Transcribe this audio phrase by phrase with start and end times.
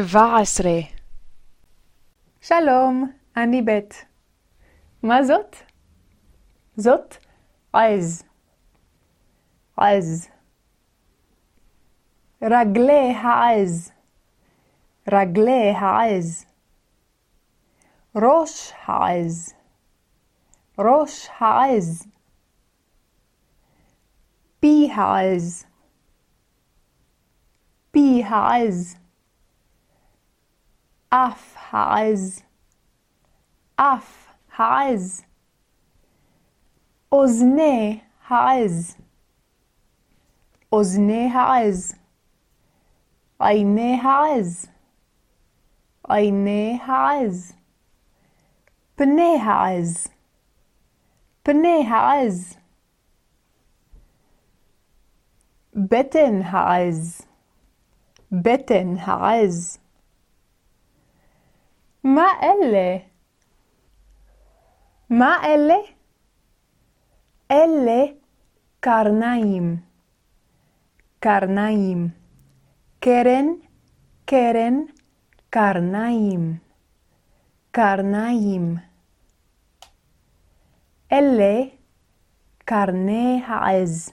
[0.00, 0.80] שבע עשרה,
[2.40, 4.04] שלום, אני בית.
[5.02, 5.56] מה זאת?
[6.76, 7.16] זאת
[7.72, 8.22] עז.
[9.76, 10.28] עז.
[12.42, 13.92] רגלי העז.
[15.12, 16.44] רגלי העז.
[18.16, 19.54] ראש העז.
[20.78, 22.06] ראש העז.
[24.60, 25.66] פי העז.
[27.90, 28.99] פי העז.
[31.10, 32.42] אף העז.
[33.76, 35.24] אף העז.
[37.12, 38.96] אוזני העז.
[40.72, 41.94] אוזני העז.
[43.40, 44.66] עיני העז.
[46.08, 47.52] עיני העז.
[48.94, 50.06] פני העז.
[51.42, 52.56] פני העז.
[58.32, 59.78] בטן העז.
[62.04, 62.96] מה אלה?
[65.10, 65.74] מה אלה?
[67.50, 68.04] אלה
[68.80, 69.76] קרניים.
[71.20, 72.08] קרניים.
[73.00, 73.46] קרן,
[74.24, 74.74] קרן,
[75.50, 76.58] קרניים.
[77.70, 78.76] קרניים.
[81.12, 81.60] אלה
[82.64, 84.12] קרני העז.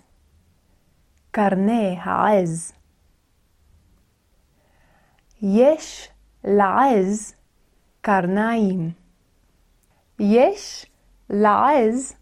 [1.32, 2.74] קרני העז.
[5.42, 6.10] יש
[6.44, 7.37] לעז
[8.08, 8.92] קרניים.
[10.20, 10.86] יש
[11.30, 12.16] לעז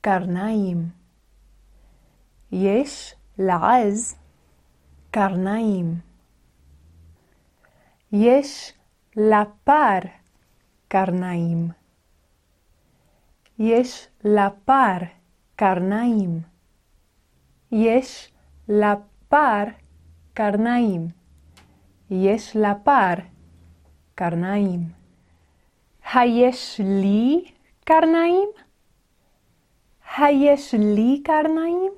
[0.00, 0.88] קרניים.
[2.52, 4.16] יש לעז
[5.10, 6.00] קרניים.
[8.12, 8.72] יש
[9.16, 9.98] לפר
[10.88, 11.68] קרניים.
[13.58, 14.98] יש לפר
[15.56, 16.40] קרניים.
[17.72, 18.32] יש
[18.68, 19.64] לפר
[20.34, 21.08] קרניים.
[22.10, 23.14] יש לפר
[24.14, 24.99] קרניים.
[26.14, 27.44] היש לי
[27.84, 28.48] קרניים?
[30.16, 31.92] היש לי קרניים?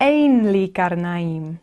[0.00, 1.56] אין לי קרניים.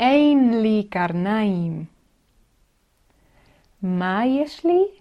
[0.00, 1.84] אין לי קרניים.
[3.82, 5.00] מה יש לי?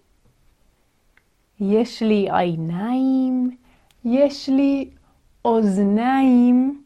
[1.59, 3.57] יש לי עיניים,
[4.06, 4.90] יש לי
[5.46, 6.84] אוזניים,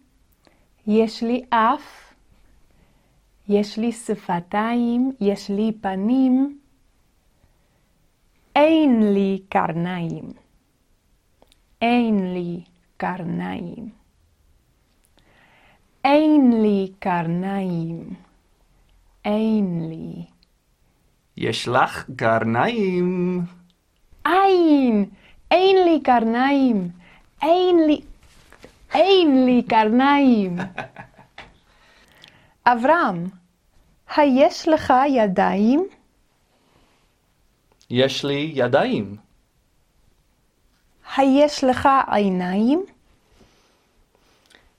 [0.87, 2.02] יש לי אף,
[3.49, 6.59] יש לי שפתיים, יש לי פנים.
[8.55, 10.31] אין לי קרניים.
[11.81, 12.63] אין לי
[12.97, 13.89] קרניים.
[16.03, 18.13] אין לי קרניים.
[19.25, 20.25] אין לי.
[21.37, 23.41] יש לך קרניים.
[24.25, 25.05] אין!
[25.51, 26.89] אין לי קרניים.
[27.41, 28.01] אין לי...
[28.93, 30.57] אין לי קרניים.
[32.65, 33.29] אברהם,
[34.15, 35.87] היש לך ידיים?
[37.89, 39.17] יש לי ידיים.
[41.15, 42.85] היש לך עיניים?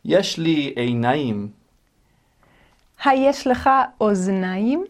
[0.05, 1.53] יש לי עיניים.
[3.05, 3.71] היש לך
[4.01, 4.85] אוזניים?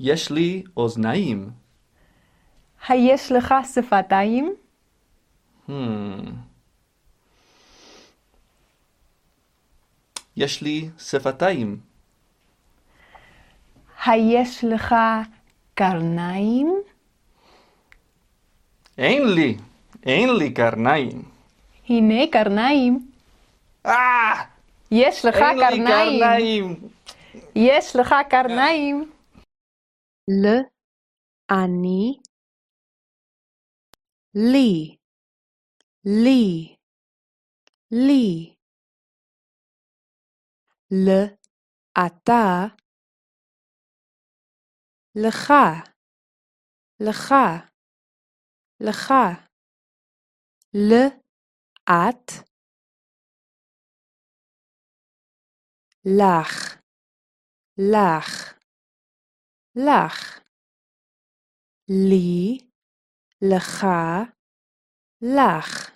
[0.00, 1.50] יש לי אוזניים.
[2.88, 4.54] היש לך שפתיים?
[5.68, 5.72] Hmm.
[10.36, 11.80] יש לי שפתיים.
[14.06, 14.94] היש לך
[15.74, 16.82] קרניים?
[18.98, 19.56] אין לי.
[20.06, 21.22] אין לי קרניים.
[21.88, 23.10] הנה קרניים.
[23.86, 24.44] אה!
[24.90, 26.20] יש לך אין לי קרניים.
[26.20, 26.88] קרניים.
[27.56, 29.10] יש לך קרניים.
[30.28, 30.46] ל,
[31.50, 32.18] אני,
[34.34, 34.96] לי,
[36.04, 36.76] לי,
[37.90, 38.55] לי.
[40.90, 41.08] ל,
[42.06, 42.66] אתה,
[45.14, 45.52] לך,
[47.00, 47.34] לך,
[48.80, 49.12] לך.
[50.74, 50.92] ל,
[51.84, 52.32] את,
[56.04, 56.76] לך,
[57.78, 58.54] לך,
[59.76, 60.40] לך.
[61.88, 62.58] לי,
[63.42, 63.86] לך,
[65.22, 65.90] לך.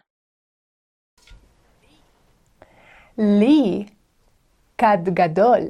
[3.19, 4.00] לי
[4.81, 5.61] כד גדול.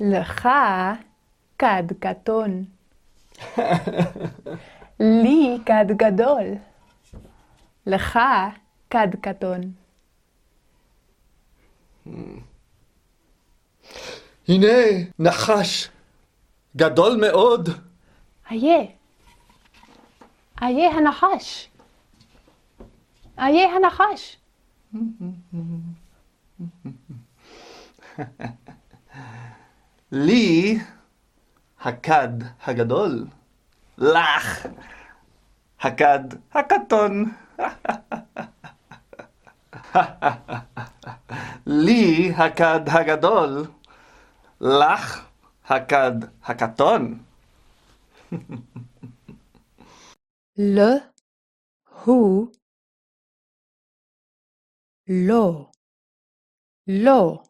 [0.00, 0.48] לך
[1.58, 2.64] כד קטון.
[5.22, 6.44] לי כד גדול.
[7.86, 8.18] לך
[8.90, 9.60] כד קטון.
[14.48, 14.76] הנה
[15.18, 15.88] נחש.
[16.76, 17.68] גדול מאוד.
[18.50, 18.82] איה.
[20.62, 21.68] איה הנחש.
[23.38, 24.36] איה הנחש.
[30.12, 30.78] לי
[31.80, 32.28] הכד
[32.64, 33.26] הגדול,
[33.98, 34.66] לך
[35.80, 36.20] הכד
[36.52, 37.32] הקטון.
[41.66, 43.64] לי הכד הגדול,
[44.60, 45.28] לך
[45.64, 46.12] הכד
[46.44, 47.22] הקטון.
[50.58, 50.80] ל,
[52.04, 52.52] הוא,
[55.08, 55.70] לא,
[56.86, 57.42] לא,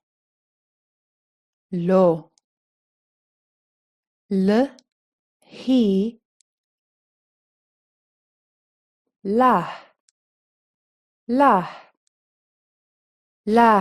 [1.73, 2.29] לא.
[4.31, 4.51] ל,
[5.41, 6.19] היא,
[9.25, 9.61] לה,
[11.29, 11.61] לה,
[13.47, 13.81] לה.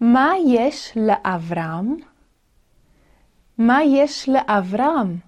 [0.00, 1.96] מה יש לאברהם?
[3.58, 5.18] מה יש לאברהם?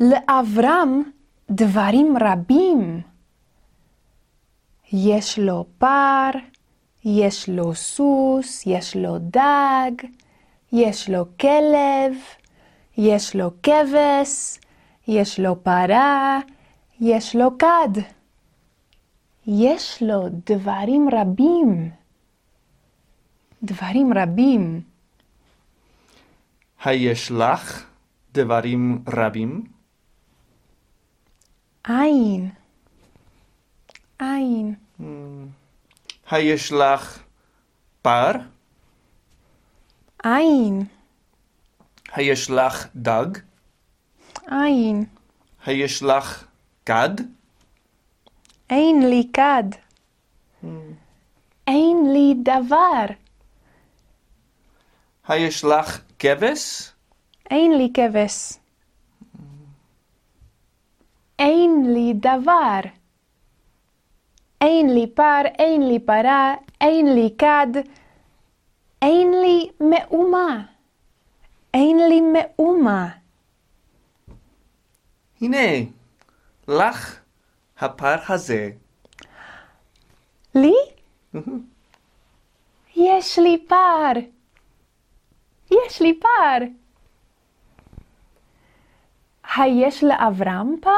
[0.00, 1.12] לאברהם
[1.50, 3.11] דברים רבים.
[4.92, 6.30] יש לו פר,
[7.04, 10.06] יש לו סוס, יש לו דג,
[10.72, 12.14] יש לו כלב,
[12.96, 14.58] יש לו כבש,
[15.08, 16.40] יש לו פרה,
[17.00, 18.00] יש לו כד.
[19.46, 21.90] יש לו דברים רבים.
[23.62, 24.80] דברים רבים.
[26.84, 27.86] היש לך
[28.32, 29.64] דברים רבים?
[31.88, 32.61] אין.
[34.22, 34.74] אין.
[36.30, 37.22] היש לך
[38.02, 38.32] פר?
[40.24, 40.84] אין.
[42.12, 43.26] היש לך דג?
[44.52, 45.04] אין.
[45.66, 46.44] היש לך
[46.86, 47.10] כד?
[48.70, 49.68] אין לי כד.
[51.66, 53.06] אין לי דבר.
[55.28, 56.92] היש לך כבש?
[57.50, 58.52] אין לי כבש.
[61.38, 63.01] אין לי דבר.
[64.62, 67.82] אין לי פר, אין לי פרה, אין לי כד.
[69.02, 70.62] אין לי מאומה.
[71.74, 73.08] אין לי מאומה.
[75.40, 75.90] הנה,
[76.68, 77.20] לך
[77.78, 78.70] הפר הזה.
[80.54, 80.74] לי?
[82.96, 84.12] יש לי פר.
[85.70, 86.64] יש לי פר.
[89.56, 90.90] היש לאברהם פר?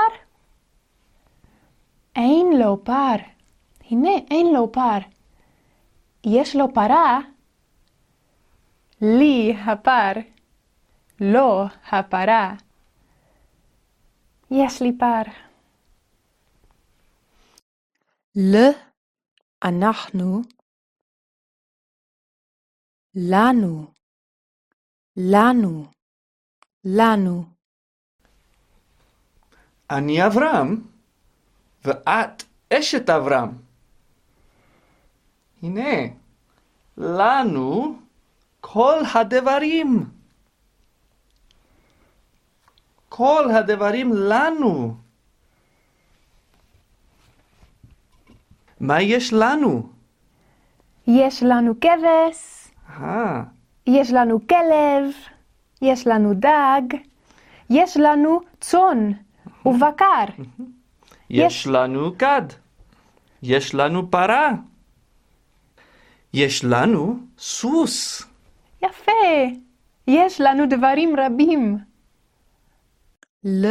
[2.16, 3.33] אין לו פר.
[3.90, 4.98] הנה, אין לו פר.
[6.24, 7.20] יש לו פרה?
[9.00, 10.12] לי הפר.
[11.20, 12.54] לא הפרה.
[14.50, 15.22] יש לי פר.
[18.36, 18.56] ל,
[19.64, 20.42] אנחנו,
[23.14, 23.86] לנו,
[25.16, 25.84] לנו,
[26.84, 27.44] לנו.
[29.90, 30.82] אני אברהם,
[31.84, 32.42] ואת
[32.72, 33.63] אשת אברהם.
[35.64, 36.06] הנה,
[36.96, 37.96] לנו
[38.60, 40.06] כל הדברים.
[43.08, 44.96] כל הדברים לנו.
[48.80, 49.88] מה יש לנו?
[51.06, 52.68] יש לנו כבש.
[52.90, 53.42] אה,
[53.86, 55.04] יש לנו כלב,
[55.82, 56.98] יש לנו דג,
[57.70, 59.10] יש לנו צאן
[59.66, 60.24] ובקר,
[61.30, 62.42] יש לנו כד.
[63.42, 64.52] יש לנו פרה.
[66.36, 68.22] יש לנו סוס.
[68.82, 69.12] יפה,
[70.06, 71.78] יש לנו דברים רבים.
[73.44, 73.66] ל,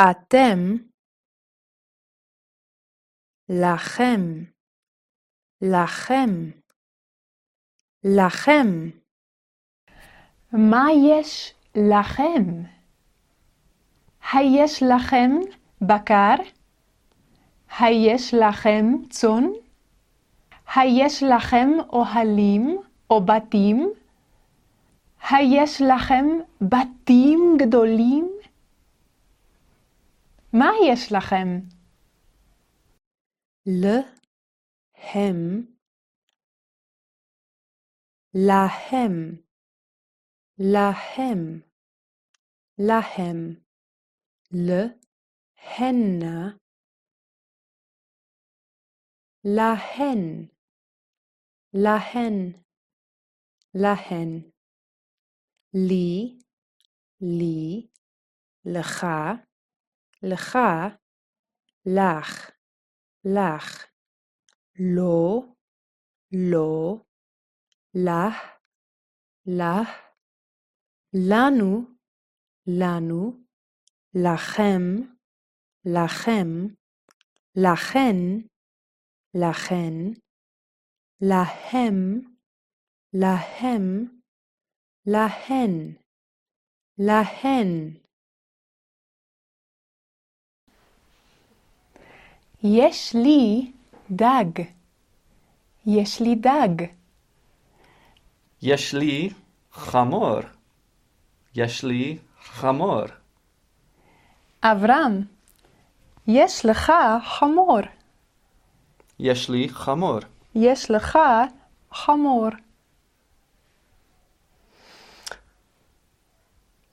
[0.00, 0.58] אתם,
[3.48, 4.20] לכם,
[5.62, 6.50] לכם,
[8.04, 8.90] לכם.
[10.52, 12.44] מה יש לכם?
[14.32, 15.30] היש לכם
[15.80, 16.34] בקר?
[17.78, 19.44] היש לכם צאן?
[20.76, 23.92] היש לכם אוהלים או בתים?
[25.30, 26.24] היש לכם
[26.60, 28.30] בתים גדולים?
[30.52, 31.48] מה יש לכם?
[33.66, 33.86] ל,
[35.14, 35.66] הם,
[38.34, 39.36] להם,
[40.58, 41.60] להם,
[42.78, 43.54] להם,
[44.52, 44.70] ל,
[51.74, 52.52] הנה, להן,
[53.74, 54.50] להן, להן,
[55.74, 56.38] לי,
[57.20, 57.88] לי,
[58.64, 59.06] לך,
[60.22, 60.58] לך,
[61.86, 62.50] לך,
[63.24, 63.86] לך,
[64.96, 65.54] לו,
[66.50, 67.04] לו,
[67.94, 68.34] לך,
[69.46, 69.88] לך,
[71.14, 71.82] לנו,
[72.66, 73.32] לנו,
[74.14, 74.82] לכם,
[75.84, 76.48] לכם,
[77.56, 78.16] לכן,
[79.34, 80.20] לכן,
[81.20, 82.20] להם,
[83.12, 84.04] להם,
[85.06, 85.92] להן,
[86.98, 87.90] להן.
[92.62, 93.72] יש לי
[94.10, 94.62] דג.
[95.86, 96.86] יש לי דג.
[98.62, 99.30] יש לי
[99.72, 100.40] חמור.
[101.54, 103.04] יש לי חמור.
[104.62, 105.24] אברהם,
[106.26, 106.92] יש לך
[107.24, 107.80] חמור.
[109.18, 110.18] יש לי חמור.
[110.54, 111.18] יש לך
[111.92, 112.48] חמור.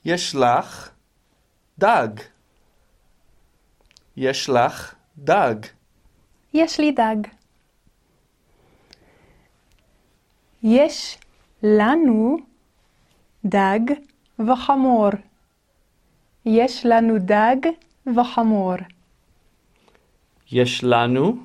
[0.06, 0.90] יש לך
[1.80, 2.08] דג.
[4.18, 5.56] יש לך דג.
[6.54, 7.28] יש לי דג.
[10.64, 11.18] יש
[11.64, 12.38] לנו
[13.46, 13.80] דג
[14.40, 15.10] וחמור.
[16.46, 17.56] יש לנו דג
[18.16, 18.76] וחמור.
[20.52, 21.36] יש לנו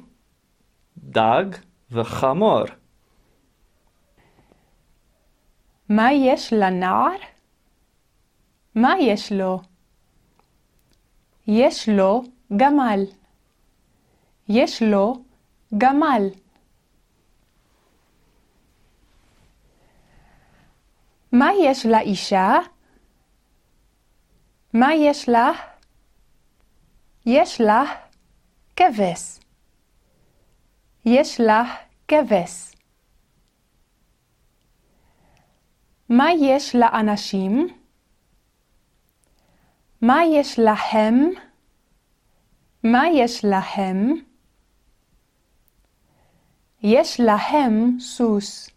[0.98, 1.44] דג
[1.92, 2.64] וחמור.
[5.88, 7.16] מה יש לנער?
[8.74, 9.60] מה יש לו?
[11.46, 12.22] יש לו
[12.56, 13.00] גמל.
[14.48, 15.24] יש לו
[15.78, 16.22] גמל.
[21.32, 22.58] מה יש לאישה?
[24.74, 25.50] מה יש לה?
[27.26, 27.82] יש לה
[28.76, 29.41] כבש.
[31.04, 31.62] יש לה
[32.08, 32.72] כבש.
[36.08, 37.68] מה יש לאנשים?
[40.00, 41.30] מה יש להם?
[42.84, 44.14] מה יש להם?
[46.82, 48.70] יש להם סוס.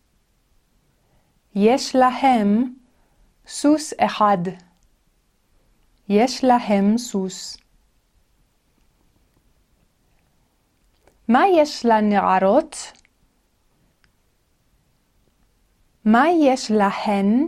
[1.56, 2.74] יש להם
[3.48, 4.38] סוס אחד.
[6.10, 7.65] יש להם סוס.
[11.28, 12.92] מה יש לנערות?
[16.06, 17.48] מה יש להן?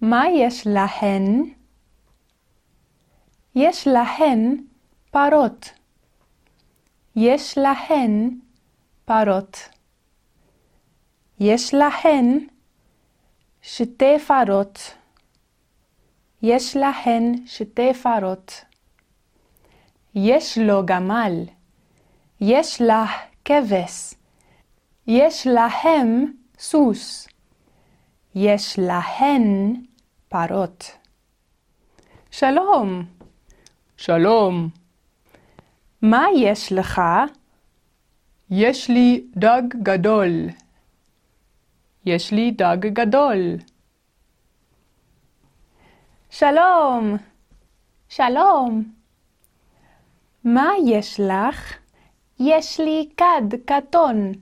[0.00, 1.42] מה יש להן?
[3.54, 4.56] יש להן
[5.10, 5.70] פרות.
[7.16, 8.38] יש להן
[9.04, 9.58] פרות.
[11.40, 12.46] יש להן
[13.62, 14.78] שתי פרות.
[16.42, 18.64] יש להן שתי פרות.
[20.14, 21.57] יש לו גמל.
[22.40, 23.04] יש לה
[23.44, 24.14] כבש.
[25.06, 27.28] יש להם סוס.
[28.34, 29.74] יש להן
[30.28, 30.90] פרות.
[32.30, 33.04] שלום.
[33.96, 34.68] שלום.
[36.02, 37.00] מה יש לך?
[38.50, 40.30] יש לי דג גדול.
[42.04, 43.38] יש לי דג גדול.
[46.30, 47.16] שלום.
[48.08, 48.92] שלום.
[50.44, 51.78] מה יש לך?
[52.40, 54.32] יש לי כד קטון.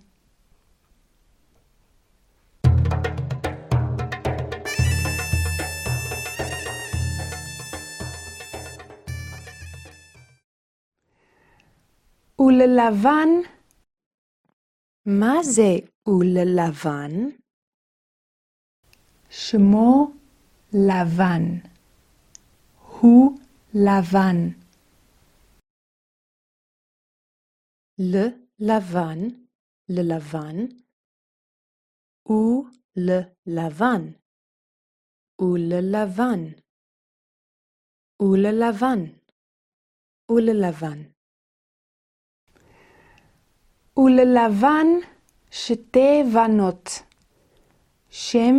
[12.39, 13.29] וללבן,
[15.07, 15.77] מה זה
[16.07, 17.11] וללבן?
[19.31, 20.11] שמו
[20.73, 21.43] לבן.
[23.01, 23.39] הוא
[23.75, 24.66] לבן.
[27.99, 29.19] ללבן,
[29.89, 30.57] ללבן,
[32.29, 34.13] וללבן,
[35.41, 36.45] וללבן,
[38.23, 39.05] וללבן,
[40.31, 41.03] וללבן.
[43.97, 44.87] וללבן
[45.51, 46.89] שתי בנות,
[48.11, 48.55] שם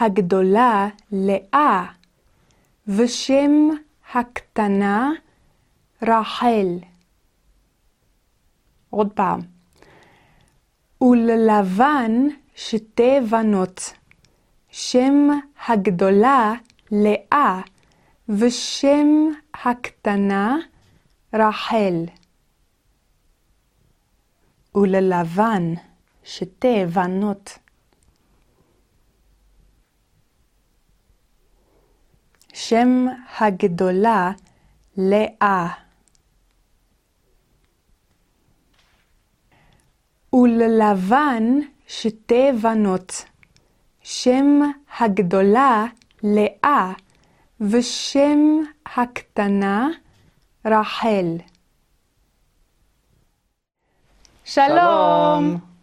[0.00, 1.92] הגדולה לאה,
[2.86, 3.52] ושם
[4.14, 5.10] הקטנה
[6.02, 6.93] רחל.
[8.94, 9.40] עוד פעם.
[11.00, 12.12] וללבן
[12.56, 13.92] שתי בנות,
[14.70, 15.28] שם
[15.68, 16.52] הגדולה
[16.90, 17.60] לאה,
[18.28, 19.06] ושם
[19.54, 20.56] הקטנה
[21.34, 22.04] רחל.
[24.74, 25.74] וללבן
[26.24, 27.58] שתי בנות.
[32.52, 33.06] שם
[33.38, 34.32] הגדולה
[34.96, 35.83] לאה.
[40.34, 41.44] וללבן
[41.86, 43.24] שתי בנות.
[44.02, 44.60] שם
[44.98, 45.84] הגדולה
[46.22, 46.92] לאה,
[47.60, 48.38] ושם
[48.96, 49.88] הקטנה
[50.64, 51.26] רחל.
[54.44, 54.68] שלום.
[54.68, 55.73] שלום.